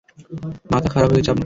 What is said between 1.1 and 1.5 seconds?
হয়ে গেছে আপনার!